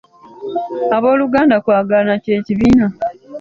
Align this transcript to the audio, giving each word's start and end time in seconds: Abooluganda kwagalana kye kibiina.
Abooluganda 0.95 1.55
kwagalana 1.63 2.15
kye 2.23 2.35
kibiina. 2.45 2.87